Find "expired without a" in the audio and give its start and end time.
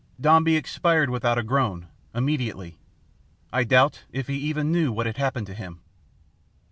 0.55-1.43